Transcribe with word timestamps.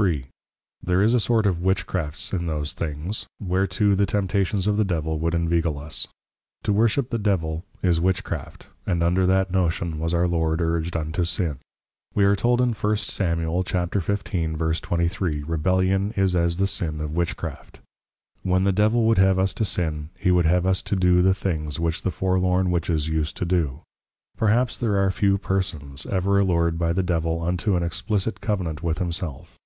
III. 0.00 0.26
There 0.80 1.02
is 1.02 1.12
a 1.12 1.18
sort 1.18 1.44
of 1.44 1.58
Witchcrafts 1.60 2.32
in 2.32 2.46
those 2.46 2.72
things, 2.72 3.26
whereto 3.40 3.96
the 3.96 4.06
Temptations 4.06 4.68
of 4.68 4.76
the 4.76 4.84
Devil 4.84 5.18
would 5.18 5.34
inveigle 5.34 5.76
us. 5.76 6.06
To 6.62 6.72
worship 6.72 7.10
the 7.10 7.18
Devil 7.18 7.64
is 7.82 8.00
Witchcraft, 8.00 8.68
and 8.86 9.02
under 9.02 9.26
that 9.26 9.50
notion 9.50 9.98
was 9.98 10.14
our 10.14 10.28
Lord 10.28 10.60
urged 10.60 10.96
unto 10.96 11.24
sin. 11.24 11.58
We 12.14 12.24
are 12.26 12.36
told 12.36 12.60
in 12.60 12.74
1 12.74 12.96
Sam. 12.98 13.38
15.23. 13.40 15.42
Rebellion 15.48 16.14
is 16.16 16.36
as 16.36 16.58
the 16.58 16.68
sin 16.68 17.00
of 17.00 17.16
Witchcraft: 17.16 17.80
When 18.44 18.62
the 18.62 18.70
Devil 18.70 19.02
would 19.02 19.18
have 19.18 19.40
us 19.40 19.52
to 19.54 19.64
sin, 19.64 20.10
he 20.16 20.30
would 20.30 20.46
have 20.46 20.64
us 20.64 20.80
to 20.82 20.94
do 20.94 21.22
the 21.22 21.34
things 21.34 21.80
which 21.80 22.02
the 22.02 22.12
forlorn 22.12 22.70
Witches 22.70 23.08
use 23.08 23.32
to 23.32 23.44
do. 23.44 23.80
Perhaps 24.36 24.76
there 24.76 24.96
are 25.04 25.10
few 25.10 25.38
persons, 25.38 26.06
ever 26.06 26.38
allured 26.38 26.78
by 26.78 26.92
the 26.92 27.02
Devil 27.02 27.42
unto 27.42 27.74
an 27.74 27.82
Explicit 27.82 28.40
Covenant 28.40 28.80
with 28.80 28.98
himself. 28.98 29.56